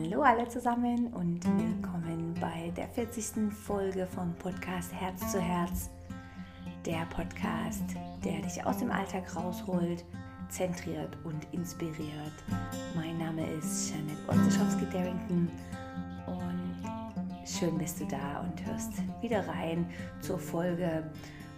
Hallo 0.00 0.22
alle 0.22 0.48
zusammen 0.48 1.08
und 1.08 1.44
willkommen 1.44 2.32
bei 2.40 2.72
der 2.76 2.86
40. 2.86 3.52
Folge 3.52 4.06
vom 4.06 4.32
Podcast 4.36 4.94
Herz 4.94 5.32
zu 5.32 5.40
Herz. 5.40 5.90
Der 6.86 7.04
Podcast, 7.06 7.82
der 8.24 8.40
dich 8.42 8.64
aus 8.64 8.78
dem 8.78 8.92
Alltag 8.92 9.34
rausholt, 9.34 10.04
zentriert 10.50 11.18
und 11.24 11.48
inspiriert. 11.50 12.32
Mein 12.94 13.18
Name 13.18 13.44
ist 13.54 13.90
Janet 13.90 14.18
Otzeschowski-Darrington 14.28 15.50
und 16.26 16.84
schön 17.44 17.76
bist 17.76 18.00
du 18.00 18.04
da 18.06 18.40
und 18.40 18.64
hörst 18.66 18.92
wieder 19.20 19.48
rein 19.48 19.84
zur 20.20 20.38
Folge. 20.38 21.10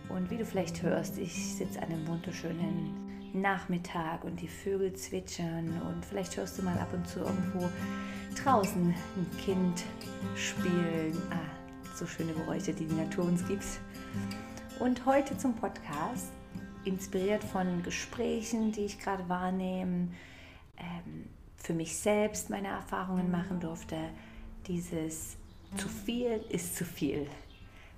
Und 0.09 0.31
wie 0.31 0.39
du 0.39 0.47
vielleicht 0.47 0.83
hörst, 0.83 1.19
ich 1.19 1.57
sitze 1.57 1.83
an 1.83 1.91
einem 1.91 2.09
wunderschönen 2.09 3.11
Nachmittag 3.35 4.25
und 4.25 4.41
die 4.41 4.49
Vögel 4.49 4.95
zwitschern 4.95 5.81
und 5.83 6.05
vielleicht 6.07 6.37
hörst 6.39 6.59
du 6.59 6.63
mal 6.63 6.79
ab 6.79 6.89
und 6.95 7.07
zu 7.07 7.21
irgendwo 7.21 7.69
draußen 8.35 8.95
ein 9.17 9.39
Kind 9.39 9.85
spielen. 10.35 11.17
Ah, 11.31 11.95
so 11.95 12.07
schöne 12.07 12.33
Geräusche, 12.33 12.73
die 12.73 12.87
die 12.87 12.95
Natur 12.95 13.25
uns 13.25 13.47
gibt. 13.47 13.65
Und 14.79 15.05
heute 15.07 15.37
zum 15.37 15.55
Podcast, 15.55 16.33
inspiriert 16.85 17.45
von 17.45 17.83
Gesprächen, 17.83 18.73
die 18.73 18.87
ich 18.87 18.99
gerade 18.99 19.29
wahrnehme, 19.29 20.09
ähm, 20.79 21.29
für 21.57 21.75
mich 21.75 21.97
selbst 21.97 22.49
meine 22.49 22.69
Erfahrungen 22.69 23.31
machen 23.31 23.61
durfte. 23.61 23.97
Dieses 24.67 25.37
zu 25.77 25.89
viel 25.89 26.43
ist 26.49 26.77
zu 26.77 26.85
viel. 26.85 27.27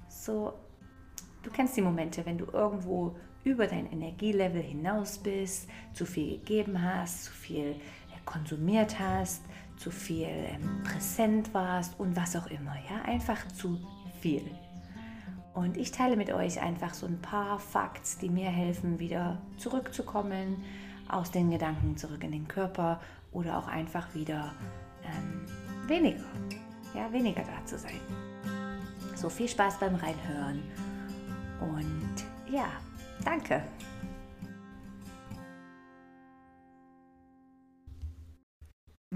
So, 0.09 0.55
du 1.43 1.51
kennst 1.51 1.77
die 1.77 1.83
Momente, 1.83 2.27
wenn 2.27 2.39
du 2.39 2.47
irgendwo 2.53 3.15
über 3.45 3.67
dein 3.67 3.91
Energielevel 3.91 4.63
hinaus 4.63 5.19
bist, 5.19 5.69
zu 5.95 6.07
viel 6.07 6.39
gegeben 6.39 6.81
hast, 6.83 7.25
zu 7.25 7.33
viel 7.33 7.77
konsumiert 8.25 8.99
hast, 8.99 9.43
zu 9.77 9.91
viel 9.91 10.27
ähm, 10.29 10.83
präsent 10.85 11.53
warst 11.55 11.99
und 11.99 12.17
was 12.17 12.37
auch 12.37 12.47
immer. 12.47 12.75
Ja, 12.91 13.03
einfach 13.05 13.47
zu 13.49 13.79
viel. 14.21 14.43
Und 15.55 15.77
ich 15.77 15.91
teile 15.91 16.17
mit 16.17 16.33
euch 16.33 16.61
einfach 16.61 16.95
so 16.95 17.07
ein 17.07 17.21
paar 17.21 17.59
Facts, 17.59 18.19
die 18.19 18.31
mir 18.31 18.49
helfen, 18.49 18.99
wieder 18.99 19.39
zurückzukommen, 19.59 20.63
aus 21.09 21.31
den 21.31 21.51
Gedanken 21.51 21.97
zurück 21.97 22.25
in 22.25 22.33
den 22.33 22.49
Körper 22.49 23.01
oder 23.33 23.59
auch 23.59 23.69
einfach 23.69 24.15
wieder 24.15 24.55
ähm, 25.05 25.47
weniger, 25.89 26.25
ja, 26.95 27.13
weniger 27.13 27.43
da 27.43 27.67
zu 27.67 27.77
sein. 27.77 28.01
So 29.15 29.29
viel 29.29 29.49
Spaß 29.49 29.79
beim 29.79 29.95
Reinhören 29.95 30.63
und 31.61 32.25
ja, 32.51 32.69
Danke. 33.25 33.63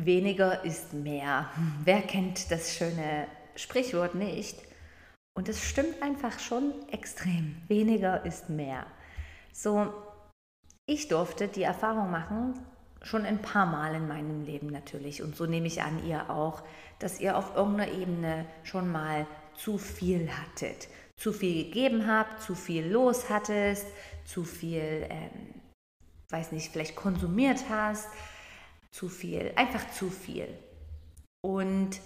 Weniger 0.06 0.64
ist 0.64 0.92
mehr. 0.92 1.50
Wer 1.84 2.02
kennt 2.02 2.50
das 2.50 2.74
schöne 2.74 3.26
Sprichwort 3.54 4.14
nicht? 4.14 4.58
Und 5.34 5.48
es 5.48 5.62
stimmt 5.62 6.00
einfach 6.00 6.38
schon 6.38 6.72
extrem. 6.90 7.56
Weniger 7.68 8.24
ist 8.24 8.48
mehr. 8.48 8.86
So, 9.52 9.92
ich 10.86 11.08
durfte 11.08 11.48
die 11.48 11.62
Erfahrung 11.62 12.10
machen, 12.10 12.58
schon 13.02 13.26
ein 13.26 13.42
paar 13.42 13.66
Mal 13.66 13.94
in 13.94 14.08
meinem 14.08 14.42
Leben 14.44 14.68
natürlich. 14.68 15.22
Und 15.22 15.36
so 15.36 15.44
nehme 15.44 15.66
ich 15.66 15.82
an, 15.82 16.06
ihr 16.06 16.30
auch, 16.30 16.62
dass 16.98 17.20
ihr 17.20 17.36
auf 17.36 17.54
irgendeiner 17.54 17.92
Ebene 17.92 18.46
schon 18.64 18.90
mal 18.90 19.26
zu 19.54 19.76
viel 19.76 20.30
hattet 20.30 20.88
zu 21.16 21.32
viel 21.32 21.64
gegeben 21.64 22.06
habt, 22.06 22.42
zu 22.42 22.54
viel 22.54 22.86
los 22.86 23.28
hattest, 23.30 23.86
zu 24.24 24.44
viel, 24.44 25.06
ähm, 25.08 25.54
weiß 26.28 26.52
nicht, 26.52 26.70
vielleicht 26.72 26.96
konsumiert 26.96 27.64
hast, 27.70 28.08
zu 28.96 29.08
viel, 29.08 29.52
einfach 29.56 29.90
zu 29.90 30.08
viel. 30.08 30.48
Und 31.42 32.00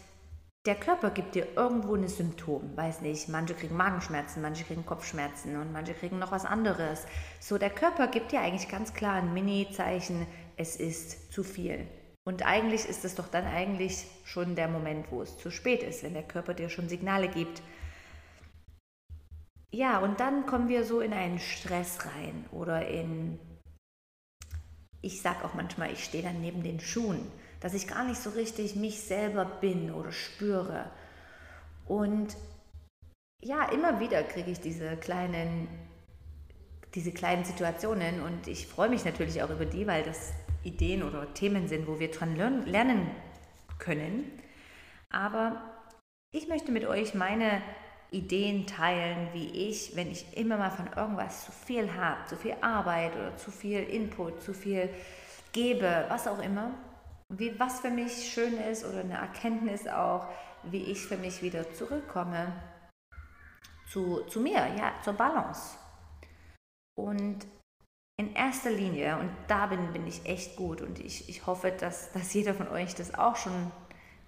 der 0.67 0.75
Körper 0.75 1.11
gibt 1.11 1.37
dir 1.37 1.47
irgendwo 1.57 1.95
ein 1.95 2.09
Symptom, 2.09 2.77
weiß 2.77 3.01
nicht, 3.01 3.29
manche 3.29 3.55
kriegen 3.55 3.77
Magenschmerzen, 3.77 4.43
manche 4.43 4.65
kriegen 4.65 4.85
Kopfschmerzen 4.85 5.57
und 5.57 5.73
manche 5.73 5.95
kriegen 5.95 6.19
noch 6.19 6.33
was 6.33 6.45
anderes. 6.45 7.07
So, 7.39 7.57
der 7.59 7.71
Körper 7.71 8.09
gibt 8.09 8.33
dir 8.33 8.41
eigentlich 8.41 8.69
ganz 8.69 8.93
klar 8.93 9.15
ein 9.15 9.33
Mini-Zeichen, 9.33 10.27
es 10.57 10.77
ist 10.77 11.33
zu 11.33 11.45
viel. 11.45 11.87
Und 12.25 12.45
eigentlich 12.45 12.85
ist 12.85 13.05
es 13.05 13.15
doch 13.15 13.29
dann 13.29 13.47
eigentlich 13.47 14.07
schon 14.25 14.57
der 14.57 14.69
Moment, 14.69 15.07
wo 15.11 15.23
es 15.23 15.39
zu 15.39 15.51
spät 15.51 15.83
ist, 15.83 16.03
wenn 16.03 16.13
der 16.13 16.25
Körper 16.25 16.55
dir 16.55 16.69
schon 16.69 16.89
Signale 16.89 17.29
gibt, 17.29 17.63
ja, 19.73 19.99
und 19.99 20.19
dann 20.19 20.47
kommen 20.47 20.69
wir 20.69 20.85
so 20.85 21.01
in 21.01 21.13
einen 21.13 21.39
Stress 21.39 22.01
rein 22.05 22.45
oder 22.51 22.89
in, 22.89 23.39
ich 25.03 25.23
sag 25.23 25.45
auch 25.45 25.55
manchmal, 25.55 25.93
ich 25.93 26.05
stehe 26.05 26.23
dann 26.23 26.41
neben 26.41 26.63
den 26.63 26.81
Schuhen, 26.81 27.21
dass 27.61 27.75
ich 27.75 27.87
gar 27.87 28.05
nicht 28.05 28.21
so 28.21 28.31
richtig 28.31 28.77
mich 28.77 29.01
selber 29.01 29.45
bin 29.45 29.93
oder 29.93 30.13
spüre. 30.13 30.91
Und 31.87 32.37
ja, 33.43 33.65
immer 33.71 34.01
wieder 34.01 34.23
kriege 34.23 34.51
ich 34.51 34.61
diese 34.61 34.97
kleinen, 34.97 35.69
diese 36.95 37.13
kleinen 37.13 37.45
Situationen 37.45 38.23
und 38.23 38.47
ich 38.47 38.67
freue 38.67 38.89
mich 38.89 39.05
natürlich 39.05 39.43
auch 39.43 39.51
über 39.51 39.65
die, 39.65 39.87
weil 39.87 40.03
das 40.03 40.33
Ideen 40.63 41.03
oder 41.03 41.33
Themen 41.33 41.69
sind, 41.69 41.87
wo 41.87 41.99
wir 41.99 42.11
dran 42.11 42.37
lernen 42.67 43.11
können. 43.79 44.31
Aber 45.09 45.63
ich 46.33 46.49
möchte 46.49 46.71
mit 46.71 46.85
euch 46.85 47.15
meine 47.15 47.63
Ideen 48.11 48.67
teilen, 48.67 49.29
wie 49.33 49.49
ich, 49.69 49.95
wenn 49.95 50.11
ich 50.11 50.37
immer 50.37 50.57
mal 50.57 50.71
von 50.71 50.89
irgendwas 50.97 51.45
zu 51.45 51.53
viel 51.53 51.95
habe, 51.95 52.25
zu 52.27 52.37
viel 52.37 52.57
Arbeit 52.61 53.15
oder 53.15 53.37
zu 53.37 53.51
viel 53.51 53.81
Input, 53.81 54.43
zu 54.43 54.53
viel 54.53 54.89
gebe, 55.53 56.07
was 56.09 56.27
auch 56.27 56.41
immer, 56.41 56.73
wie 57.29 57.59
was 57.59 57.81
für 57.81 57.91
mich 57.91 58.33
schön 58.33 58.59
ist 58.59 58.85
oder 58.85 59.01
eine 59.01 59.15
Erkenntnis 59.15 59.87
auch, 59.87 60.27
wie 60.65 60.85
ich 60.85 61.01
für 61.01 61.17
mich 61.17 61.43
wieder 61.43 61.73
zurückkomme 61.73 62.53
zu, 63.91 64.23
zu 64.29 64.41
mir, 64.41 64.67
ja, 64.77 64.95
zur 65.03 65.15
Balance. 65.15 65.77
Und 66.97 67.47
in 68.19 68.35
erster 68.35 68.71
Linie, 68.71 69.19
und 69.19 69.31
da 69.49 69.67
bin, 69.67 69.93
bin 69.93 70.07
ich 70.07 70.27
echt 70.27 70.57
gut 70.57 70.83
und 70.83 70.99
ich, 70.99 71.29
ich 71.29 71.47
hoffe, 71.47 71.71
dass, 71.71 72.13
dass 72.13 72.35
jeder 72.35 72.55
von 72.55 72.69
euch 72.69 72.95
das 72.95 73.15
auch 73.15 73.37
schon 73.37 73.73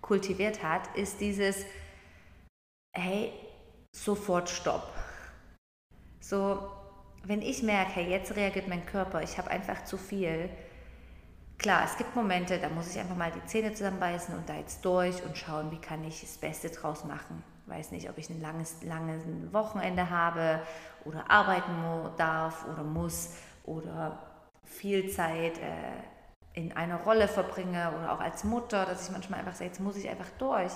kultiviert 0.01 0.63
hat, 0.63 0.97
ist 0.97 1.21
dieses, 1.21 1.65
hey, 2.97 3.33
sofort 3.95 4.49
Stopp. 4.49 4.89
So, 6.21 6.71
wenn 7.25 7.43
ich 7.43 7.63
merke, 7.63 8.01
jetzt 8.01 8.35
reagiert 8.37 8.69
mein 8.69 8.85
Körper, 8.87 9.23
ich 9.23 9.39
habe 9.39 9.51
einfach 9.51 9.85
zu 9.85 9.97
viel. 9.97 10.49
Klar, 11.59 11.85
es 11.85 11.97
gibt 11.97 12.17
Momente, 12.17 12.59
da 12.59 12.69
muss 12.69 12.91
ich 12.91 12.99
einfach 12.99 13.17
mal 13.17 13.31
die 13.31 13.45
Zähne 13.47 13.73
zusammenbeißen 13.73 14.35
und 14.35 14.49
da 14.49 14.55
jetzt 14.55 14.85
durch 14.85 15.23
und 15.23 15.37
schauen, 15.37 15.71
wie 15.71 15.81
kann 15.81 16.03
ich 16.05 16.21
das 16.21 16.39
Beste 16.39 16.71
draus 16.71 17.05
machen. 17.05 17.45
Weiß 17.67 17.93
nicht, 17.93 18.11
ob 18.11 18.19
ich 18.19 18.29
ein 18.31 18.41
langes, 18.41 18.83
langes 18.83 19.23
Wochenende 19.53 20.11
habe 20.11 20.61
oder 21.05 21.31
arbeiten 21.31 21.73
darf 22.17 22.67
oder 22.69 22.83
muss 22.83 23.35
oder 23.65 24.19
viel 24.65 25.09
Zeit 25.11 25.59
äh, 25.59 26.59
in 26.61 26.73
einer 26.73 26.97
Rolle 26.97 27.29
verbringe 27.29 27.93
oder 27.97 28.13
auch 28.13 28.21
als 28.21 28.43
Mutter, 28.43 28.85
dass 28.85 29.07
ich 29.07 29.13
manchmal 29.13 29.41
einfach 29.41 29.55
sage, 29.55 29.67
jetzt 29.67 29.81
muss 29.81 29.97
ich 29.97 30.09
einfach 30.09 30.31
durch. 30.39 30.73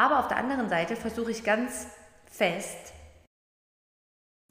Aber 0.00 0.18
auf 0.18 0.28
der 0.28 0.38
anderen 0.38 0.70
Seite 0.70 0.96
versuche 0.96 1.30
ich 1.30 1.44
ganz 1.44 1.86
fest, 2.24 2.94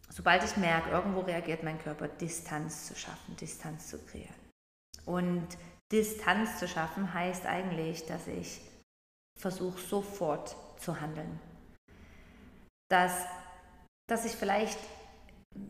sobald 0.07 0.43
ich 0.43 0.55
merke, 0.57 0.91
irgendwo 0.91 1.21
reagiert 1.21 1.63
mein 1.63 1.79
Körper, 1.79 2.07
Distanz 2.07 2.85
zu 2.85 2.95
schaffen, 2.95 3.35
Distanz 3.35 3.87
zu 3.87 3.97
kreieren. 3.97 4.35
Und 5.07 5.47
Distanz 5.91 6.59
zu 6.59 6.67
schaffen 6.67 7.15
heißt 7.15 7.47
eigentlich, 7.47 8.05
dass 8.05 8.27
ich 8.27 8.61
versuche 9.39 9.81
sofort 9.81 10.55
zu 10.77 11.01
handeln. 11.01 11.39
Dass, 12.91 13.25
dass 14.07 14.25
ich 14.25 14.33
vielleicht, 14.33 14.77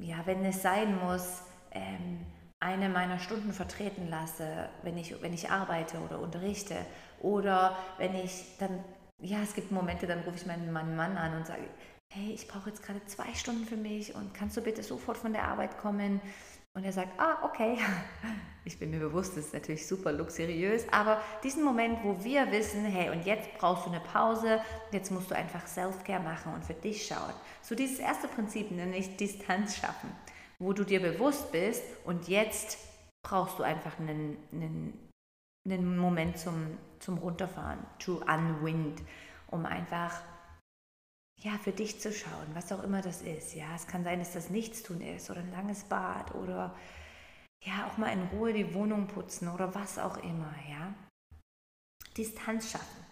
ja, 0.02 0.26
wenn 0.26 0.44
es 0.44 0.62
sein 0.62 1.00
muss, 1.00 1.42
ähm, 1.72 2.26
eine 2.60 2.90
meiner 2.90 3.20
Stunden 3.20 3.54
vertreten 3.54 4.10
lasse, 4.10 4.68
wenn 4.84 4.98
ich, 4.98 5.22
wenn 5.22 5.34
ich 5.34 5.50
arbeite 5.50 6.00
oder 6.00 6.20
unterrichte. 6.20 6.76
Oder 7.22 7.78
wenn 7.98 8.14
ich 8.16 8.58
dann 8.58 8.84
ja, 9.22 9.42
es 9.42 9.54
gibt 9.54 9.72
Momente, 9.72 10.08
dann 10.08 10.20
rufe 10.20 10.38
ich 10.38 10.46
meinen 10.46 10.72
Mann, 10.72 10.96
Mann 10.96 11.18
an 11.18 11.36
und 11.38 11.48
sage, 11.48 11.64
hey, 12.12 12.32
ich 12.34 12.48
brauche 12.48 12.70
jetzt 12.70 12.84
gerade 12.84 13.04
zwei 13.06 13.34
Stunden 13.34 13.66
für 13.66 13.78
mich 13.78 14.16
und 14.16 14.34
kannst 14.34 14.58
du 14.58 14.62
bitte 14.62 14.82
sofort 14.82 15.18
von 15.18 15.34
der 15.34 15.44
Arbeit 15.44 15.78
kommen? 15.78 16.22
Und 16.74 16.84
er 16.84 16.94
sagt, 16.94 17.20
ah, 17.20 17.44
okay. 17.44 17.78
Ich 18.66 18.78
bin 18.78 18.92
mir 18.92 19.00
bewusst, 19.00 19.36
das 19.36 19.46
ist 19.46 19.54
natürlich 19.54 19.88
super 19.88 20.12
luxuriös, 20.12 20.86
aber 20.92 21.20
diesen 21.44 21.64
Moment, 21.64 22.04
wo 22.04 22.24
wir 22.24 22.52
wissen, 22.52 22.86
hey, 22.86 23.10
und 23.10 23.26
jetzt 23.26 23.50
brauchst 23.58 23.88
du 23.88 23.90
eine 23.90 24.02
Pause, 24.02 24.62
jetzt 24.92 25.12
musst 25.12 25.32
du 25.32 25.36
einfach 25.36 25.66
Self-Care 25.66 26.22
machen 26.22 26.54
und 26.54 26.64
für 26.64 26.76
dich 26.76 27.08
schauen. 27.08 27.34
So 27.64 27.74
dieses 27.74 27.98
erste 27.98 28.28
Prinzip 28.28 28.70
nenne 28.70 28.96
ich 28.96 29.18
Distanz 29.18 29.78
schaffen, 29.78 30.12
wo 30.60 30.74
du 30.74 30.84
dir 30.84 31.02
bewusst 31.02 31.52
bist 31.52 31.82
und 32.06 32.28
jetzt 32.28 32.78
brauchst 33.24 33.58
du 33.58 33.64
einfach 33.64 33.98
einen, 33.98 34.38
einen 34.52 35.09
einen 35.72 35.98
Moment 35.98 36.38
zum, 36.38 36.78
zum 37.00 37.18
Runterfahren, 37.18 37.80
to 38.00 38.22
unwind, 38.26 39.02
um 39.48 39.66
einfach 39.66 40.22
ja, 41.42 41.52
für 41.64 41.72
dich 41.72 42.02
zu 42.02 42.12
schauen, 42.12 42.48
was 42.54 42.72
auch 42.72 42.84
immer 42.84 43.02
das 43.02 43.22
ist. 43.22 43.56
Ja, 43.56 43.74
es 43.76 43.88
kann 43.88 44.04
sein, 44.04 44.20
dass 44.20 44.34
das 44.34 44.50
Nichtstun 44.50 45.02
ist 45.02 45.30
oder 45.30 45.40
ein 45.40 45.52
langes 45.52 45.84
Bad 45.86 46.36
oder 46.36 46.76
ja, 47.64 47.88
auch 47.88 47.98
mal 47.98 48.12
in 48.12 48.24
Ruhe 48.24 48.54
die 48.54 48.74
Wohnung 48.74 49.08
putzen 49.08 49.48
oder 49.48 49.74
was 49.76 50.00
auch 50.00 50.18
immer, 50.18 50.54
ja. 50.70 50.94
Distanz 52.18 52.72
schaffen. 52.72 53.06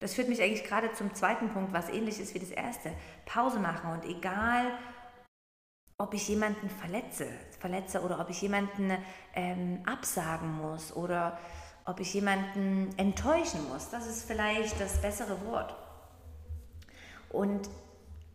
Das 0.00 0.14
führt 0.14 0.28
mich 0.28 0.42
eigentlich 0.42 0.64
gerade 0.64 0.92
zum 0.92 1.14
zweiten 1.14 1.48
Punkt, 1.50 1.72
was 1.72 1.88
ähnlich 1.88 2.20
ist 2.20 2.34
wie 2.34 2.38
das 2.38 2.50
erste. 2.50 2.92
Pause 3.24 3.58
machen 3.58 3.90
und 3.92 4.04
egal, 4.04 4.78
ob 5.98 6.12
ich 6.12 6.28
jemanden 6.28 6.68
verletze, 6.68 7.26
verletze 7.58 8.02
oder 8.02 8.20
ob 8.20 8.28
ich 8.28 8.42
jemanden 8.42 8.92
ähm, 9.34 9.82
absagen 9.86 10.58
muss 10.58 10.94
oder 10.94 11.38
ob 11.84 12.00
ich 12.00 12.14
jemanden 12.14 12.90
enttäuschen 12.96 13.68
muss. 13.68 13.90
Das 13.90 14.06
ist 14.06 14.24
vielleicht 14.24 14.80
das 14.80 15.00
bessere 15.00 15.44
Wort. 15.46 15.74
Und 17.30 17.68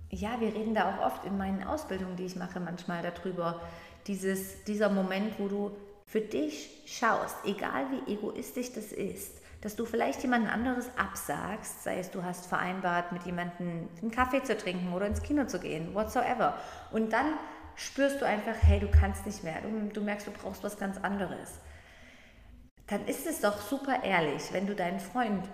ja, 0.10 0.40
wir 0.40 0.54
reden 0.54 0.74
da 0.74 0.96
auch 0.96 1.06
oft 1.06 1.25
in 1.25 1.38
meinen 1.38 1.63
Ausbildungen, 1.63 2.16
die 2.16 2.25
ich 2.25 2.36
mache, 2.36 2.60
manchmal 2.60 3.01
darüber, 3.01 3.62
dieses, 4.07 4.63
dieser 4.63 4.90
Moment, 4.90 5.40
wo 5.40 5.48
du 5.48 5.72
für 6.06 6.22
dich 6.22 6.81
schaust, 6.88 7.36
egal 7.46 7.86
wie 7.92 8.13
egoistisch 8.13 8.74
das 8.74 8.92
ist, 8.92 9.40
dass 9.62 9.75
du 9.75 9.86
vielleicht 9.86 10.22
jemand 10.24 10.51
anderes 10.51 10.90
absagst, 10.98 11.84
sei 11.84 12.00
es 12.00 12.10
du 12.12 12.24
hast 12.24 12.46
vereinbart, 12.46 13.12
mit 13.12 13.24
jemandem 13.24 13.90
einen 14.01 14.12
Kaffee 14.12 14.42
zu 14.42 14.57
trinken 14.57 14.94
oder 14.94 15.06
ins 15.06 15.22
Kino 15.22 15.46
zu 15.46 15.60
gehen, 15.60 15.94
whatsoever. 15.94 16.57
Und 16.92 17.13
dann 17.13 17.34
spürst 17.75 18.22
du 18.22 18.25
einfach, 18.25 18.56
hey, 18.62 18.80
du 18.80 18.88
kannst 18.90 19.25
nicht 19.25 19.44
mehr, 19.44 19.62
du, 19.62 19.69
du 19.94 20.01
merkst, 20.01 20.28
du 20.28 20.31
brauchst 20.31 20.63
was 20.63 20.78
ganz 20.78 20.98
anderes. 20.98 21.60
Dann 22.89 23.06
ist 23.06 23.27
es 23.27 23.41
doch 23.41 23.62
super 23.62 24.03
ehrlich, 24.03 24.51
wenn 24.51 24.65
du 24.65 24.74
deinen 24.75 25.00
Freund, 25.00 25.47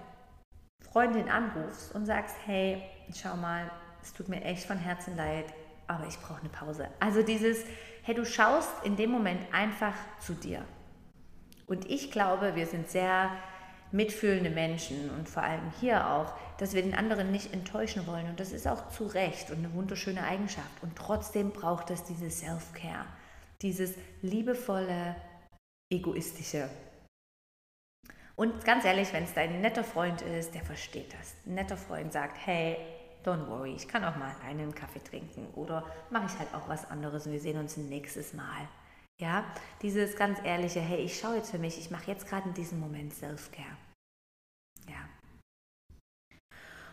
Freundin 0.90 1.30
anrufst 1.30 1.94
und 1.94 2.06
sagst, 2.06 2.36
hey, 2.46 2.82
schau 3.14 3.36
mal, 3.36 3.70
es 4.02 4.14
tut 4.14 4.30
mir 4.30 4.42
echt 4.44 4.66
von 4.66 4.78
Herzen 4.78 5.18
leid, 5.18 5.46
aber 5.88 6.08
ich 6.08 6.18
brauche 6.20 6.40
eine 6.40 6.50
Pause. 6.50 6.88
Also 7.02 7.24
dieses, 7.24 7.60
hey, 8.04 8.16
du 8.16 8.26
schaust 8.26 8.72
in 8.84 8.96
dem 8.96 9.12
Moment 9.12 9.42
einfach 9.54 9.94
zu 10.20 10.34
dir. 10.34 10.64
Und 11.68 11.90
ich 11.90 12.12
glaube, 12.12 12.56
wir 12.56 12.68
sind 12.68 12.90
sehr 12.90 13.32
mitfühlende 13.92 14.50
Menschen 14.50 15.10
und 15.12 15.28
vor 15.28 15.44
allem 15.44 15.72
hier 15.80 16.10
auch, 16.10 16.34
dass 16.58 16.74
wir 16.74 16.84
den 16.84 16.96
anderen 16.96 17.32
nicht 17.32 17.54
enttäuschen 17.54 18.08
wollen. 18.08 18.30
Und 18.30 18.40
das 18.40 18.52
ist 18.52 18.68
auch 18.68 18.90
zu 18.90 19.08
Recht 19.08 19.52
und 19.52 19.58
eine 19.58 19.74
wunderschöne 19.74 20.24
Eigenschaft. 20.24 20.82
Und 20.82 20.96
trotzdem 20.96 21.52
braucht 21.52 21.90
es 21.90 22.04
dieses 22.04 22.40
Self-Care, 22.40 23.06
dieses 23.62 23.96
liebevolle, 24.22 25.16
egoistische. 25.92 26.70
Und 28.36 28.66
ganz 28.66 28.84
ehrlich, 28.84 29.14
wenn 29.14 29.24
es 29.24 29.34
dein 29.34 29.62
netter 29.62 29.84
Freund 29.84 30.22
ist, 30.22 30.54
der 30.54 30.64
versteht 30.64 31.14
das. 31.14 31.36
Ein 31.46 31.56
netter 31.56 31.78
Freund 31.78 32.12
sagt, 32.12 32.38
hey, 32.46 32.78
don't 33.24 33.48
worry, 33.48 33.74
ich 33.74 33.88
kann 33.88 34.04
auch 34.04 34.16
mal 34.18 34.36
einen 34.46 34.76
Kaffee 34.76 35.04
trinken 35.04 35.48
oder 35.56 35.86
mache 36.10 36.26
ich 36.28 36.38
halt 36.38 36.54
auch 36.54 36.68
was 36.68 36.90
anderes 36.90 37.26
und 37.26 37.32
wir 37.32 37.40
sehen 37.40 37.58
uns 37.58 37.78
nächstes 37.78 38.34
Mal. 38.34 38.68
Ja, 39.22 39.46
dieses 39.82 40.18
ganz 40.18 40.40
ehrliche, 40.44 40.82
hey, 40.82 41.00
ich 41.00 41.18
schaue 41.18 41.38
jetzt 41.38 41.52
für 41.52 41.58
mich, 41.58 41.80
ich 41.80 41.90
mache 41.90 42.12
jetzt 42.12 42.28
gerade 42.28 42.50
in 42.50 42.54
diesem 42.54 42.80
Moment 42.82 43.14
Self-Care. 43.14 43.78
Ja. 44.90 45.10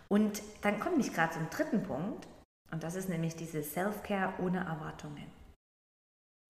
Und 0.08 0.42
dann 0.62 0.78
komme 0.78 1.00
ich 1.00 1.12
gerade 1.12 1.34
zum 1.34 1.50
dritten 1.50 1.82
Punkt 1.82 2.28
und 2.70 2.84
das 2.84 2.94
ist 2.94 3.08
nämlich 3.08 3.34
dieses 3.34 3.72
Self-Care 3.72 4.34
ohne 4.38 4.60
Erwartungen. 4.60 5.30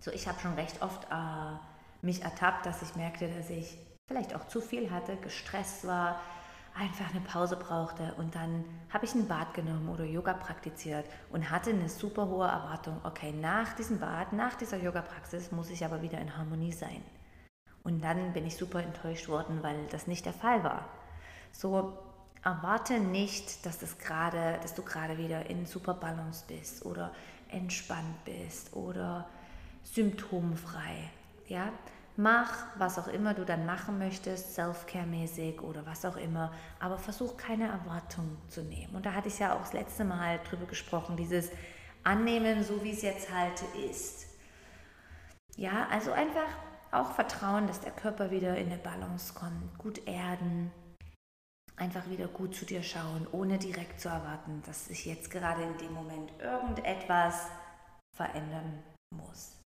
So, 0.05 0.11
ich 0.11 0.29
habe 0.29 0.39
schon 0.41 0.55
recht 0.55 0.83
oft 0.83 1.07
äh, 1.11 1.57
mich 2.03 2.23
ertappt, 2.23 2.67
dass 2.67 2.83
ich 2.83 2.95
merkte, 2.97 3.29
dass 3.29 3.49
ich 3.49 3.79
vielleicht 4.09 4.35
auch 4.35 4.47
zu 4.49 4.61
viel 4.61 4.91
hatte, 4.91 5.17
gestresst 5.17 5.87
war, 5.87 6.21
einfach 6.75 7.11
eine 7.11 7.21
Pause 7.21 7.57
brauchte 7.57 8.15
und 8.17 8.35
dann 8.35 8.65
habe 8.91 9.05
ich 9.05 9.15
ein 9.15 9.29
Bad 9.29 9.53
genommen 9.55 9.89
oder 9.89 10.05
Yoga 10.05 10.33
praktiziert 10.33 11.05
und 11.31 11.51
hatte 11.51 11.71
eine 11.71 11.89
super 11.89 12.29
hohe 12.29 12.47
Erwartung, 12.47 12.99
okay, 13.05 13.33
nach 13.33 13.75
diesem 13.75 13.99
Bad, 13.99 14.33
nach 14.33 14.55
dieser 14.55 14.79
Yoga-Praxis 14.79 15.53
muss 15.53 15.71
ich 15.71 15.85
aber 15.85 16.01
wieder 16.01 16.19
in 16.19 16.37
Harmonie 16.37 16.73
sein. 16.73 17.03
Und 17.85 18.03
dann 18.03 18.33
bin 18.33 18.47
ich 18.47 18.57
super 18.57 18.83
enttäuscht 18.83 19.29
worden, 19.29 19.63
weil 19.63 19.87
das 19.91 20.07
nicht 20.07 20.25
der 20.25 20.33
Fall 20.33 20.65
war. 20.65 20.89
So 21.51 21.99
erwarte 22.43 23.01
nicht, 23.01 23.67
dass, 23.67 23.79
das 23.79 23.99
grade, 23.99 24.59
dass 24.63 24.75
du 24.75 24.83
gerade 24.83 25.19
wieder 25.19 25.49
in 25.51 25.67
super 25.67 25.95
Balance 25.95 26.45
bist 26.49 26.87
oder 26.87 27.13
entspannt 27.51 28.25
bist 28.25 28.75
oder 28.75 29.29
symptomfrei. 29.85 31.11
Ja? 31.49 31.71
Mach, 32.17 32.67
was 32.77 32.99
auch 32.99 33.09
immer 33.09 33.33
du 33.33 33.45
dann 33.45 33.65
machen 33.65 33.99
möchtest, 33.99 34.55
Self-Care-mäßig 34.55 35.63
oder 35.63 35.87
was 35.87 36.05
auch 36.05 36.17
immer, 36.17 36.53
aber 36.79 36.99
versuch 36.99 37.39
keine 37.39 37.69
Erwartungen 37.69 38.37
zu 38.49 38.63
nehmen. 38.63 38.95
Und 38.95 39.07
da 39.07 39.15
hatte 39.15 39.29
ich 39.29 39.39
ja 39.39 39.55
auch 39.55 39.61
das 39.61 39.73
letzte 39.73 40.05
Mal 40.05 40.39
drüber 40.49 40.67
gesprochen, 40.67 41.17
dieses 41.17 41.51
Annehmen, 42.05 42.65
so 42.65 42.85
wie 42.85 42.93
es 42.93 43.01
jetzt 43.01 43.33
halt 43.33 43.63
ist. 43.89 44.27
Ja, 45.57 45.87
also 45.91 46.13
einfach 46.13 46.49
auch 46.91 47.13
vertrauen, 47.13 47.67
dass 47.67 47.81
der 47.81 47.93
Körper 47.93 48.31
wieder 48.31 48.57
in 48.57 48.67
eine 48.67 48.77
Balance 48.77 49.33
kommt, 49.33 49.79
gut 49.79 50.07
erden, 50.07 50.71
einfach 51.77 52.09
wieder 52.11 52.29
gut 52.29 52.55
zu 52.55 52.67
dir 52.67 52.83
schauen, 52.83 53.27
ohne 53.33 53.59
direkt 53.59 54.01
zu 54.01 54.11
erwarten, 54.11 54.63
dass 54.67 54.87
sich 54.87 55.07
jetzt 55.07 55.31
gerade 55.31 55.63
in 55.63 55.79
dem 55.79 55.95
Moment 55.95 56.31
irgendetwas 56.41 57.47
verändern 58.15 58.83
muss. 59.15 59.62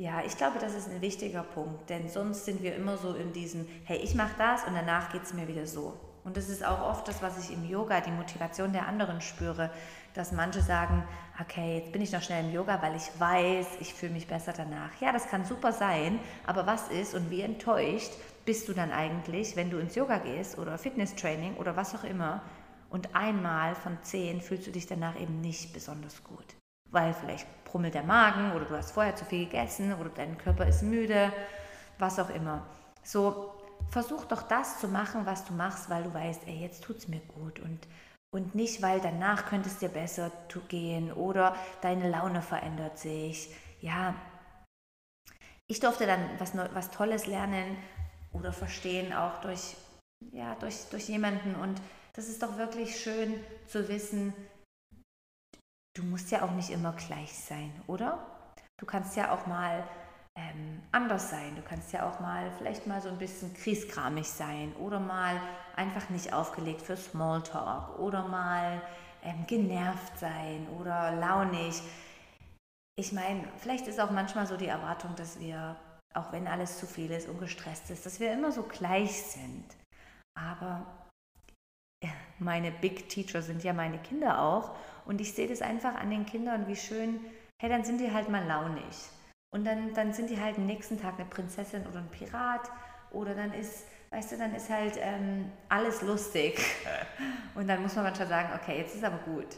Ja, 0.00 0.22
ich 0.24 0.36
glaube, 0.36 0.60
das 0.60 0.76
ist 0.76 0.88
ein 0.88 1.00
wichtiger 1.00 1.42
Punkt, 1.42 1.90
denn 1.90 2.08
sonst 2.08 2.44
sind 2.44 2.62
wir 2.62 2.76
immer 2.76 2.96
so 2.96 3.14
in 3.14 3.32
diesem, 3.32 3.66
hey, 3.82 3.98
ich 3.98 4.14
mache 4.14 4.36
das 4.38 4.62
und 4.62 4.76
danach 4.76 5.10
geht 5.10 5.24
es 5.24 5.34
mir 5.34 5.48
wieder 5.48 5.66
so. 5.66 5.92
Und 6.22 6.36
das 6.36 6.48
ist 6.48 6.64
auch 6.64 6.82
oft 6.82 7.08
das, 7.08 7.20
was 7.20 7.36
ich 7.36 7.52
im 7.52 7.68
Yoga, 7.68 8.00
die 8.00 8.12
Motivation 8.12 8.72
der 8.72 8.86
anderen 8.86 9.20
spüre, 9.20 9.72
dass 10.14 10.30
manche 10.30 10.62
sagen, 10.62 11.02
okay, 11.40 11.78
jetzt 11.78 11.90
bin 11.90 12.00
ich 12.00 12.12
noch 12.12 12.22
schnell 12.22 12.44
im 12.44 12.52
Yoga, 12.52 12.80
weil 12.80 12.94
ich 12.94 13.10
weiß, 13.18 13.66
ich 13.80 13.92
fühle 13.92 14.12
mich 14.12 14.28
besser 14.28 14.52
danach. 14.56 14.92
Ja, 15.00 15.10
das 15.10 15.26
kann 15.26 15.44
super 15.44 15.72
sein, 15.72 16.20
aber 16.46 16.64
was 16.64 16.86
ist 16.90 17.14
und 17.16 17.28
wie 17.32 17.40
enttäuscht 17.40 18.12
bist 18.44 18.68
du 18.68 18.74
dann 18.74 18.92
eigentlich, 18.92 19.56
wenn 19.56 19.68
du 19.68 19.78
ins 19.78 19.96
Yoga 19.96 20.18
gehst 20.18 20.58
oder 20.58 20.78
Fitnesstraining 20.78 21.56
oder 21.56 21.74
was 21.74 21.96
auch 21.96 22.04
immer 22.04 22.42
und 22.88 23.16
einmal 23.16 23.74
von 23.74 23.98
zehn 24.02 24.42
fühlst 24.42 24.68
du 24.68 24.70
dich 24.70 24.86
danach 24.86 25.18
eben 25.20 25.40
nicht 25.40 25.72
besonders 25.72 26.22
gut 26.22 26.54
weil 26.90 27.12
vielleicht 27.14 27.46
brummelt 27.64 27.94
der 27.94 28.02
Magen 28.02 28.52
oder 28.52 28.64
du 28.64 28.76
hast 28.76 28.92
vorher 28.92 29.16
zu 29.16 29.24
viel 29.24 29.44
gegessen 29.44 29.94
oder 29.94 30.10
dein 30.10 30.38
Körper 30.38 30.66
ist 30.66 30.82
müde, 30.82 31.32
was 31.98 32.18
auch 32.18 32.30
immer. 32.30 32.66
So, 33.02 33.54
versuch 33.90 34.24
doch 34.24 34.42
das 34.42 34.80
zu 34.80 34.88
machen, 34.88 35.26
was 35.26 35.44
du 35.44 35.52
machst, 35.52 35.90
weil 35.90 36.02
du 36.02 36.12
weißt, 36.12 36.42
ey, 36.46 36.60
jetzt 36.60 36.84
tut 36.84 36.98
es 36.98 37.08
mir 37.08 37.20
gut 37.20 37.60
und, 37.60 37.86
und 38.30 38.54
nicht, 38.54 38.82
weil 38.82 39.00
danach 39.00 39.46
könnte 39.46 39.68
es 39.68 39.78
dir 39.78 39.88
besser 39.88 40.30
gehen 40.68 41.12
oder 41.12 41.54
deine 41.80 42.08
Laune 42.10 42.42
verändert 42.42 42.98
sich. 42.98 43.54
Ja, 43.80 44.14
ich 45.66 45.80
durfte 45.80 46.06
dann 46.06 46.20
was, 46.38 46.56
was 46.56 46.90
Tolles 46.90 47.26
lernen 47.26 47.76
oder 48.32 48.52
verstehen, 48.52 49.12
auch 49.12 49.40
durch, 49.40 49.76
ja, 50.32 50.54
durch, 50.56 50.88
durch 50.90 51.08
jemanden 51.08 51.54
und 51.54 51.80
das 52.14 52.28
ist 52.28 52.42
doch 52.42 52.56
wirklich 52.58 53.00
schön 53.00 53.34
zu 53.66 53.88
wissen, 53.88 54.32
du 55.98 56.04
musst 56.04 56.30
ja 56.30 56.42
auch 56.42 56.52
nicht 56.52 56.70
immer 56.70 56.92
gleich 56.92 57.32
sein, 57.32 57.72
oder? 57.86 58.18
Du 58.78 58.86
kannst 58.86 59.16
ja 59.16 59.32
auch 59.32 59.46
mal 59.46 59.82
ähm, 60.36 60.80
anders 60.92 61.30
sein. 61.30 61.56
Du 61.56 61.62
kannst 61.62 61.92
ja 61.92 62.08
auch 62.08 62.20
mal 62.20 62.50
vielleicht 62.56 62.86
mal 62.86 63.00
so 63.00 63.08
ein 63.08 63.18
bisschen 63.18 63.52
krieskramig 63.54 64.28
sein 64.28 64.72
oder 64.76 65.00
mal 65.00 65.40
einfach 65.74 66.08
nicht 66.10 66.32
aufgelegt 66.32 66.82
für 66.82 66.96
Smalltalk 66.96 67.98
oder 67.98 68.28
mal 68.28 68.80
ähm, 69.24 69.44
genervt 69.48 70.18
sein 70.18 70.68
oder 70.78 71.16
launig. 71.16 71.82
Ich 72.96 73.12
meine, 73.12 73.44
vielleicht 73.56 73.88
ist 73.88 74.00
auch 74.00 74.10
manchmal 74.10 74.46
so 74.46 74.56
die 74.56 74.68
Erwartung, 74.68 75.14
dass 75.16 75.40
wir, 75.40 75.76
auch 76.14 76.30
wenn 76.30 76.46
alles 76.46 76.78
zu 76.78 76.86
viel 76.86 77.10
ist 77.10 77.28
und 77.28 77.40
gestresst 77.40 77.90
ist, 77.90 78.06
dass 78.06 78.20
wir 78.20 78.32
immer 78.32 78.52
so 78.52 78.62
gleich 78.62 79.22
sind. 79.22 79.64
Aber 80.38 80.86
meine 82.38 82.70
Big 82.70 83.08
Teacher 83.08 83.42
sind 83.42 83.64
ja 83.64 83.72
meine 83.72 83.98
Kinder 83.98 84.40
auch 84.40 84.76
und 85.04 85.20
ich 85.20 85.32
sehe 85.32 85.48
das 85.48 85.62
einfach 85.62 85.94
an 85.94 86.10
den 86.10 86.26
Kindern, 86.26 86.66
wie 86.68 86.76
schön, 86.76 87.20
hey, 87.60 87.68
dann 87.68 87.84
sind 87.84 88.00
die 88.00 88.12
halt 88.12 88.28
mal 88.28 88.44
launig. 88.46 88.84
Und 89.50 89.64
dann, 89.64 89.94
dann 89.94 90.12
sind 90.12 90.30
die 90.30 90.40
halt 90.40 90.58
am 90.58 90.66
nächsten 90.66 91.00
Tag 91.00 91.14
eine 91.14 91.24
Prinzessin 91.24 91.86
oder 91.86 92.00
ein 92.00 92.10
Pirat. 92.10 92.70
Oder 93.10 93.34
dann 93.34 93.54
ist, 93.54 93.86
weißt 94.10 94.32
du, 94.32 94.36
dann 94.36 94.54
ist 94.54 94.68
halt 94.68 94.98
ähm, 95.00 95.50
alles 95.70 96.02
lustig. 96.02 96.60
Und 97.54 97.66
dann 97.68 97.80
muss 97.80 97.96
man 97.96 98.04
manchmal 98.04 98.28
sagen, 98.28 98.50
okay, 98.54 98.78
jetzt 98.78 98.94
ist 98.94 99.04
aber 99.04 99.18
gut. 99.18 99.56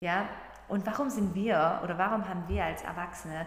Ja, 0.00 0.28
und 0.68 0.86
warum 0.86 1.10
sind 1.10 1.34
wir 1.34 1.80
oder 1.82 1.98
warum 1.98 2.28
haben 2.28 2.46
wir 2.46 2.64
als 2.64 2.82
Erwachsene 2.82 3.46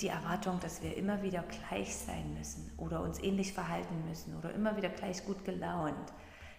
die 0.00 0.08
Erwartung, 0.08 0.58
dass 0.60 0.82
wir 0.82 0.96
immer 0.96 1.22
wieder 1.22 1.44
gleich 1.68 1.94
sein 1.94 2.34
müssen 2.34 2.72
oder 2.78 3.02
uns 3.02 3.22
ähnlich 3.22 3.52
verhalten 3.52 4.02
müssen 4.08 4.36
oder 4.36 4.52
immer 4.52 4.76
wieder 4.76 4.88
gleich 4.88 5.24
gut 5.24 5.44
gelaunt? 5.44 6.12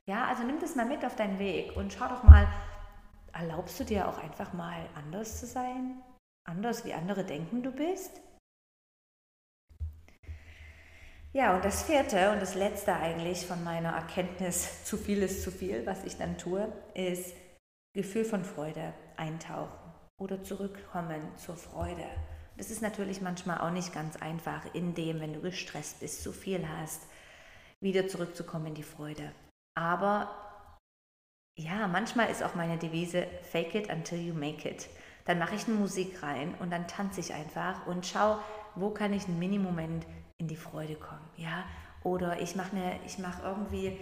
Ja, 0.06 0.28
also 0.28 0.44
nimm 0.44 0.60
das 0.60 0.76
mal 0.76 0.86
mit 0.86 1.06
auf 1.06 1.16
deinen 1.16 1.40
Weg 1.40 1.78
und 1.78 1.94
schau 1.94 2.10
doch 2.10 2.24
mal, 2.24 2.48
erlaubst 3.32 3.80
du 3.80 3.86
dir 3.86 4.08
auch 4.08 4.18
einfach 4.18 4.52
mal 4.52 4.90
anders 4.96 5.40
zu 5.40 5.46
sein? 5.46 6.02
Anders 6.46 6.84
wie 6.84 6.94
andere 6.94 7.24
denken, 7.24 7.64
du 7.64 7.72
bist? 7.72 8.22
Ja, 11.32 11.56
und 11.56 11.64
das 11.64 11.84
vierte 11.84 12.32
und 12.32 12.42
das 12.42 12.54
letzte 12.54 12.94
eigentlich 12.94 13.48
von 13.48 13.64
meiner 13.64 13.94
Erkenntnis, 13.94 14.84
zu 14.86 14.98
viel 14.98 15.24
ist 15.24 15.42
zu 15.42 15.52
viel, 15.52 15.86
was 15.86 16.04
ich 16.04 16.18
dann 16.18 16.38
tue, 16.38 16.72
ist 16.94 17.34
Gefühl 17.94 18.26
von 18.26 18.44
Freude 18.44 18.94
eintauchen 19.16 19.94
oder 20.18 20.44
zurückkommen 20.44 21.22
zur 21.38 21.56
Freude. 21.56 22.06
Das 22.58 22.70
ist 22.70 22.82
natürlich 22.82 23.22
manchmal 23.22 23.62
auch 23.62 23.72
nicht 23.72 23.94
ganz 23.94 24.18
einfach, 24.18 24.66
indem, 24.74 25.22
wenn 25.22 25.34
du 25.34 25.42
gestresst 25.42 26.02
bist, 26.02 26.22
zu 26.22 26.34
viel 26.34 26.68
hast, 26.68 27.02
wieder 27.80 28.08
zurückzukommen 28.08 28.68
in 28.68 28.76
die 28.76 28.84
Freude. 28.84 29.32
Aber 29.76 30.30
ja, 31.58 31.88
manchmal 31.88 32.30
ist 32.30 32.44
auch 32.44 32.56
meine 32.56 32.78
Devise 32.78 33.28
Fake 33.44 33.76
it 33.76 33.90
until 33.90 34.20
you 34.20 34.34
make 34.34 34.68
it. 34.68 34.90
Dann 35.26 35.40
mache 35.40 35.56
ich 35.56 35.68
eine 35.68 35.76
Musik 35.76 36.22
rein 36.22 36.56
und 36.60 36.72
dann 36.72 36.88
tanze 36.88 37.20
ich 37.20 37.34
einfach 37.34 37.88
und 37.88 38.06
schaue, 38.06 38.40
wo 38.76 38.90
kann 38.90 39.14
ich 39.14 39.26
einen 39.26 39.40
Mini-Moment 39.40 40.06
in 40.38 40.48
die 40.48 40.56
Freude 40.56 40.96
kommen. 40.96 41.30
Ja? 41.38 41.64
Oder 42.04 42.42
ich 42.42 42.56
mache 42.56 42.76
mach 43.20 43.44
irgendwie 43.44 43.98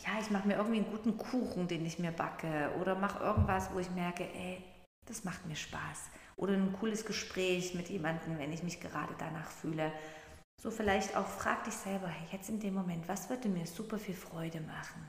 ja, 0.00 0.18
ich 0.20 0.30
mache 0.30 0.48
mir 0.48 0.56
irgendwie 0.56 0.78
einen 0.78 0.90
guten 0.90 1.16
Kuchen, 1.16 1.68
den 1.68 1.86
ich 1.86 1.98
mir 1.98 2.12
backe 2.12 2.72
oder 2.80 2.94
mache 2.94 3.22
irgendwas, 3.22 3.72
wo 3.72 3.78
ich 3.78 3.90
merke, 3.90 4.24
ey, 4.24 4.62
das 5.06 5.24
macht 5.24 5.46
mir 5.46 5.56
Spaß. 5.56 6.10
Oder 6.36 6.54
ein 6.54 6.72
cooles 6.72 7.04
Gespräch 7.04 7.74
mit 7.74 7.88
jemandem, 7.88 8.38
wenn 8.38 8.52
ich 8.52 8.62
mich 8.62 8.80
gerade 8.80 9.14
danach 9.18 9.50
fühle. 9.50 9.92
So 10.62 10.70
vielleicht 10.70 11.16
auch 11.16 11.26
frag 11.26 11.64
dich 11.64 11.74
selber, 11.74 12.08
jetzt 12.30 12.48
in 12.48 12.60
dem 12.60 12.74
Moment, 12.74 13.08
was 13.08 13.28
würde 13.28 13.48
mir 13.48 13.66
super 13.66 13.98
viel 13.98 14.14
Freude 14.14 14.60
machen? 14.60 15.04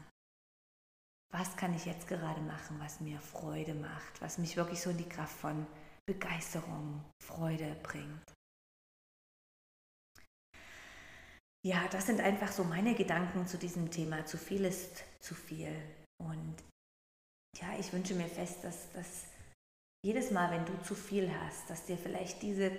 Was 1.31 1.55
kann 1.55 1.75
ich 1.75 1.85
jetzt 1.85 2.07
gerade 2.07 2.41
machen, 2.41 2.79
was 2.79 2.99
mir 3.01 3.19
Freude 3.19 3.75
macht, 3.75 4.19
was 4.19 4.39
mich 4.39 4.57
wirklich 4.57 4.81
so 4.81 4.89
in 4.89 4.97
die 4.97 5.07
Kraft 5.07 5.37
von 5.37 5.67
Begeisterung, 6.07 7.05
Freude 7.23 7.75
bringt? 7.83 8.33
Ja, 11.63 11.87
das 11.89 12.07
sind 12.07 12.19
einfach 12.19 12.51
so 12.51 12.63
meine 12.63 12.95
Gedanken 12.95 13.45
zu 13.45 13.59
diesem 13.59 13.91
Thema. 13.91 14.25
Zu 14.25 14.39
viel 14.39 14.65
ist 14.65 15.03
zu 15.19 15.35
viel. 15.35 15.71
Und 16.19 16.55
ja, 17.61 17.77
ich 17.77 17.93
wünsche 17.93 18.15
mir 18.15 18.27
fest, 18.27 18.63
dass, 18.63 18.91
dass 18.93 19.27
jedes 20.03 20.31
Mal, 20.31 20.49
wenn 20.49 20.65
du 20.65 20.83
zu 20.83 20.95
viel 20.95 21.31
hast, 21.31 21.69
dass 21.69 21.85
dir 21.85 21.97
vielleicht 21.99 22.41
diese 22.41 22.71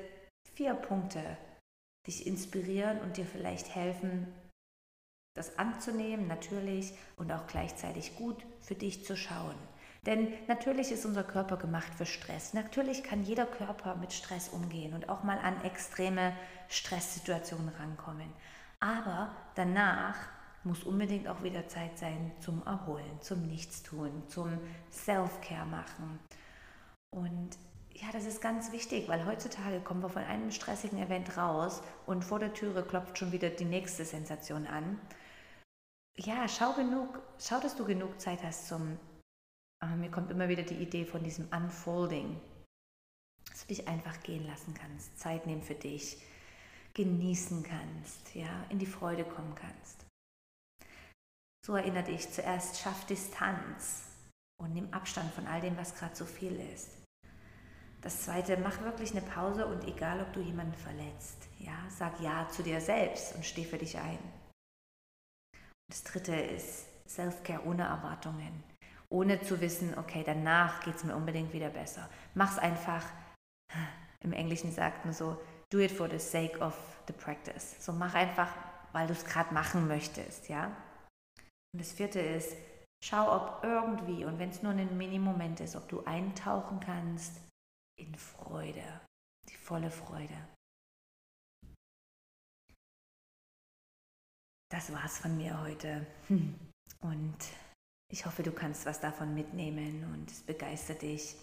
vier 0.56 0.74
Punkte 0.74 1.38
dich 2.06 2.26
inspirieren 2.26 3.00
und 3.00 3.16
dir 3.16 3.26
vielleicht 3.26 3.74
helfen, 3.74 4.32
das 5.34 5.58
anzunehmen, 5.58 6.28
natürlich, 6.28 6.94
und 7.16 7.32
auch 7.32 7.46
gleichzeitig 7.46 8.16
gut 8.16 8.44
für 8.60 8.74
dich 8.74 9.04
zu 9.04 9.16
schauen. 9.16 9.56
Denn 10.06 10.32
natürlich 10.46 10.92
ist 10.92 11.06
unser 11.06 11.24
Körper 11.24 11.56
gemacht 11.56 11.92
für 11.96 12.06
Stress. 12.06 12.52
Natürlich 12.52 13.02
kann 13.02 13.22
jeder 13.24 13.46
Körper 13.46 13.96
mit 13.96 14.12
Stress 14.12 14.50
umgehen 14.50 14.92
und 14.92 15.08
auch 15.08 15.22
mal 15.22 15.38
an 15.38 15.62
extreme 15.64 16.36
Stresssituationen 16.68 17.70
rankommen. 17.70 18.30
Aber 18.80 19.34
danach 19.54 20.16
muss 20.62 20.84
unbedingt 20.84 21.26
auch 21.26 21.42
wieder 21.42 21.68
Zeit 21.68 21.98
sein 21.98 22.32
zum 22.40 22.62
Erholen, 22.66 23.20
zum 23.20 23.42
Nichtstun, 23.46 24.28
zum 24.28 24.58
Self-Care 24.90 25.66
machen. 25.66 26.18
Und 27.10 27.56
ja, 27.96 28.10
das 28.12 28.26
ist 28.26 28.40
ganz 28.40 28.72
wichtig, 28.72 29.08
weil 29.08 29.24
heutzutage 29.24 29.80
kommen 29.80 30.02
wir 30.02 30.08
von 30.08 30.24
einem 30.24 30.50
stressigen 30.50 30.98
Event 30.98 31.36
raus 31.36 31.80
und 32.06 32.24
vor 32.24 32.40
der 32.40 32.52
Türe 32.52 32.82
klopft 32.82 33.18
schon 33.18 33.30
wieder 33.30 33.50
die 33.50 33.64
nächste 33.64 34.04
Sensation 34.04 34.66
an. 34.66 35.00
Ja, 36.16 36.48
schau 36.48 36.72
genug, 36.72 37.20
schau, 37.38 37.60
dass 37.60 37.76
du 37.76 37.84
genug 37.84 38.20
Zeit 38.20 38.42
hast 38.42 38.68
zum. 38.68 38.98
Äh, 39.80 39.96
mir 39.96 40.10
kommt 40.10 40.30
immer 40.30 40.48
wieder 40.48 40.62
die 40.62 40.74
Idee 40.74 41.04
von 41.04 41.22
diesem 41.22 41.48
Unfolding, 41.48 42.40
dass 43.48 43.62
du 43.62 43.68
dich 43.68 43.86
einfach 43.86 44.20
gehen 44.22 44.46
lassen 44.46 44.74
kannst, 44.74 45.18
Zeit 45.18 45.46
nehmen 45.46 45.62
für 45.62 45.74
dich, 45.74 46.18
genießen 46.94 47.62
kannst, 47.62 48.34
ja, 48.34 48.64
in 48.70 48.78
die 48.78 48.86
Freude 48.86 49.24
kommen 49.24 49.54
kannst. 49.54 50.04
So 51.64 51.76
erinnere 51.76 52.04
dich 52.04 52.30
zuerst, 52.30 52.80
schaff 52.80 53.06
Distanz 53.06 54.02
und 54.60 54.74
nimm 54.74 54.92
Abstand 54.92 55.32
von 55.32 55.46
all 55.46 55.60
dem, 55.60 55.76
was 55.76 55.94
gerade 55.94 56.14
so 56.14 56.26
viel 56.26 56.60
ist. 56.74 57.03
Das 58.04 58.20
zweite, 58.20 58.58
mach 58.58 58.82
wirklich 58.82 59.12
eine 59.12 59.22
Pause 59.22 59.66
und 59.66 59.82
egal, 59.88 60.20
ob 60.20 60.30
du 60.34 60.40
jemanden 60.40 60.74
verletzt, 60.74 61.48
ja, 61.58 61.72
sag 61.88 62.20
Ja 62.20 62.46
zu 62.50 62.62
dir 62.62 62.78
selbst 62.78 63.34
und 63.34 63.46
steh 63.46 63.64
für 63.64 63.78
dich 63.78 63.96
ein. 63.96 64.18
Das 65.88 66.04
dritte 66.04 66.36
ist 66.36 66.84
Self-Care 67.08 67.64
ohne 67.64 67.84
Erwartungen, 67.84 68.62
ohne 69.08 69.40
zu 69.40 69.58
wissen, 69.62 69.96
okay, 69.96 70.22
danach 70.22 70.84
geht 70.84 70.96
es 70.96 71.04
mir 71.04 71.16
unbedingt 71.16 71.54
wieder 71.54 71.70
besser. 71.70 72.10
Mach's 72.34 72.58
einfach, 72.58 73.06
im 74.20 74.34
Englischen 74.34 74.70
sagt 74.70 75.06
man 75.06 75.14
so, 75.14 75.40
do 75.70 75.78
it 75.78 75.90
for 75.90 76.10
the 76.10 76.18
sake 76.18 76.58
of 76.60 76.76
the 77.06 77.14
practice. 77.14 77.82
So 77.82 77.94
mach 77.94 78.14
einfach, 78.14 78.50
weil 78.92 79.06
du 79.06 79.14
es 79.14 79.24
gerade 79.24 79.54
machen 79.54 79.88
möchtest, 79.88 80.50
ja. 80.50 80.66
Und 81.72 81.80
das 81.80 81.92
vierte 81.92 82.20
ist, 82.20 82.54
schau, 83.02 83.34
ob 83.34 83.64
irgendwie, 83.64 84.26
und 84.26 84.38
wenn 84.38 84.50
es 84.50 84.62
nur 84.62 84.72
ein 84.72 84.98
Mini-Moment 84.98 85.60
ist, 85.60 85.74
ob 85.74 85.88
du 85.88 86.04
eintauchen 86.04 86.80
kannst 86.80 87.40
in 87.96 88.14
Freude, 88.14 89.00
die 89.48 89.56
volle 89.56 89.90
Freude. 89.90 90.36
Das 94.70 94.92
war's 94.92 95.18
von 95.18 95.36
mir 95.36 95.60
heute. 95.60 96.06
Und 97.00 97.36
ich 98.10 98.26
hoffe, 98.26 98.42
du 98.42 98.52
kannst 98.52 98.86
was 98.86 99.00
davon 99.00 99.34
mitnehmen 99.34 100.04
und 100.12 100.30
es 100.30 100.40
begeistert 100.40 101.02
dich. 101.02 101.36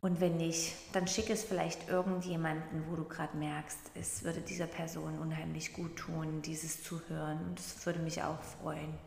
Und 0.00 0.20
wenn 0.20 0.36
nicht, 0.36 0.74
dann 0.94 1.08
schick 1.08 1.30
es 1.30 1.44
vielleicht 1.44 1.88
irgendjemanden, 1.88 2.90
wo 2.90 2.96
du 2.96 3.04
gerade 3.04 3.36
merkst, 3.38 3.90
es 3.94 4.22
würde 4.22 4.42
dieser 4.42 4.66
Person 4.66 5.18
unheimlich 5.18 5.72
gut 5.72 5.96
tun, 5.96 6.42
dieses 6.42 6.82
zu 6.82 7.00
hören. 7.08 7.42
Und 7.46 7.58
es 7.58 7.84
würde 7.86 8.00
mich 8.00 8.22
auch 8.22 8.42
freuen. 8.42 8.98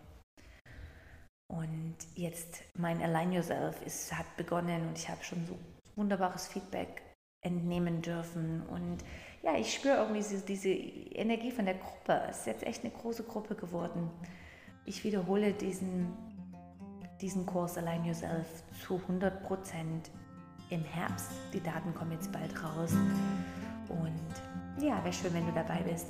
Und 1.50 1.96
jetzt 2.16 2.64
mein 2.74 3.02
Align 3.02 3.32
Yourself 3.32 3.82
ist, 3.84 4.12
hat 4.12 4.36
begonnen 4.38 4.88
und 4.88 4.98
ich 4.98 5.08
habe 5.08 5.24
schon 5.24 5.46
so 5.46 5.58
wunderbares 5.98 6.48
Feedback 6.48 7.02
entnehmen 7.42 8.02
dürfen. 8.02 8.64
Und 8.68 8.98
ja, 9.44 9.56
ich 9.58 9.74
spüre 9.74 9.98
irgendwie 9.98 10.20
diese, 10.20 10.46
diese 10.46 10.70
Energie 10.70 11.52
von 11.52 11.66
der 11.66 11.76
Gruppe. 11.76 12.22
Es 12.30 12.40
ist 12.40 12.48
jetzt 12.48 12.64
echt 12.64 12.84
eine 12.84 12.94
große 12.94 13.24
Gruppe 13.24 13.56
geworden. 13.56 14.10
Ich 14.86 15.04
wiederhole 15.04 15.54
diesen, 15.54 16.14
diesen 17.22 17.46
Kurs 17.46 17.78
Align 17.78 18.06
Yourself 18.06 18.48
zu 18.86 18.96
100 18.96 19.44
Prozent 19.44 20.12
im 20.70 20.84
Herbst. 20.84 21.32
Die 21.54 21.62
Daten 21.62 21.94
kommen 21.94 22.12
jetzt 22.12 22.32
bald 22.32 22.52
raus. 22.64 22.94
Und 23.90 24.84
ja, 24.84 25.04
wäre 25.04 25.14
schön, 25.14 25.34
wenn 25.34 25.46
du 25.46 25.54
dabei 25.54 25.82
bist. 25.84 26.08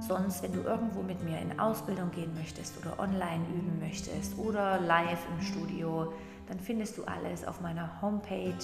Sonst, 0.00 0.42
wenn 0.42 0.52
du 0.52 0.62
irgendwo 0.62 1.02
mit 1.02 1.22
mir 1.22 1.38
in 1.38 1.60
Ausbildung 1.60 2.10
gehen 2.10 2.34
möchtest 2.34 2.76
oder 2.78 2.98
online 2.98 3.44
üben 3.54 3.78
möchtest 3.78 4.36
oder 4.38 4.80
live 4.80 5.20
im 5.30 5.44
Studio, 5.44 6.12
dann 6.50 6.58
findest 6.58 6.98
du 6.98 7.04
alles 7.04 7.46
auf 7.46 7.60
meiner 7.60 8.02
Homepage 8.02 8.58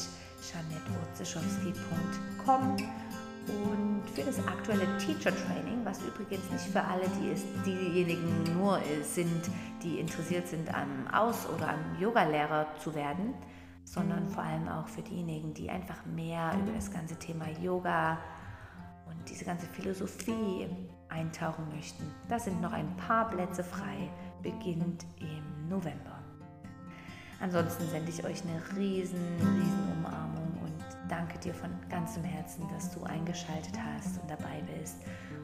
janetwurzeschowski.com. 0.52 2.76
Und 3.46 4.02
für 4.12 4.22
das 4.22 4.44
aktuelle 4.44 4.98
Teacher 4.98 5.30
Training, 5.30 5.84
was 5.84 6.02
übrigens 6.02 6.50
nicht 6.50 6.64
für 6.64 6.82
alle 6.82 7.08
die 7.20 7.28
ist, 7.28 7.46
diejenigen 7.64 8.42
nur 8.58 8.80
sind, 9.02 9.48
die 9.84 10.00
interessiert 10.00 10.48
sind, 10.48 10.74
am 10.74 11.06
Aus- 11.12 11.48
oder 11.48 11.68
am 11.68 12.00
Yogalehrer 12.00 12.66
zu 12.82 12.92
werden, 12.96 13.34
sondern 13.84 14.28
vor 14.28 14.42
allem 14.42 14.68
auch 14.68 14.88
für 14.88 15.02
diejenigen, 15.02 15.54
die 15.54 15.70
einfach 15.70 16.04
mehr 16.06 16.52
über 16.60 16.72
das 16.72 16.90
ganze 16.90 17.14
Thema 17.16 17.46
Yoga 17.62 18.18
und 19.08 19.30
diese 19.30 19.44
ganze 19.44 19.66
Philosophie 19.66 20.66
eintauchen 21.08 21.68
möchten. 21.72 22.02
Da 22.28 22.40
sind 22.40 22.60
noch 22.60 22.72
ein 22.72 22.96
paar 22.96 23.30
Plätze 23.30 23.62
frei, 23.62 24.10
beginnend 24.42 25.06
im 25.20 25.68
November. 25.68 26.15
Ansonsten 27.40 27.88
sende 27.88 28.10
ich 28.10 28.24
euch 28.24 28.42
eine 28.42 28.60
riesen, 28.76 29.20
riesen 29.38 29.92
Umarmung 29.92 30.58
und 30.62 30.84
danke 31.08 31.38
dir 31.38 31.54
von 31.54 31.70
ganzem 31.88 32.24
Herzen, 32.24 32.66
dass 32.68 32.90
du 32.92 33.04
eingeschaltet 33.04 33.74
hast 33.78 34.20
und 34.20 34.30
dabei 34.30 34.62
bist. 34.78 34.96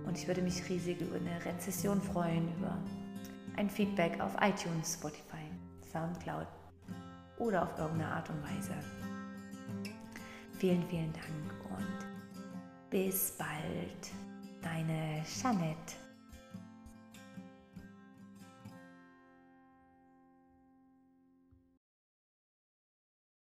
Und 0.07 0.17
ich 0.19 0.27
würde 0.27 0.43
mich 0.43 0.69
riesig 0.69 1.01
über 1.01 1.17
eine 1.17 1.45
Rezession 1.45 2.01
freuen, 2.01 2.49
über 2.57 2.77
ein 3.57 3.69
Feedback 3.69 4.21
auf 4.21 4.35
iTunes, 4.41 4.95
Spotify, 4.95 5.45
Soundcloud 5.93 6.47
oder 7.39 7.65
auf 7.65 7.79
irgendeine 7.79 8.13
Art 8.13 8.29
und 8.31 8.43
Weise. 8.43 8.75
Vielen, 10.59 10.83
vielen 10.89 11.13
Dank 11.13 11.79
und 11.79 12.91
bis 12.91 13.33
bald, 13.33 14.13
deine 14.63 15.23
Jeanette. 15.25 16.02